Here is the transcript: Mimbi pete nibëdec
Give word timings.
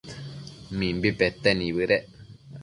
Mimbi 0.77 1.09
pete 1.17 1.49
nibëdec 1.57 2.05